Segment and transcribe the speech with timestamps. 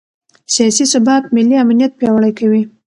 [0.53, 2.61] سیاسي ثبات ملي امنیت پیاوړی کوي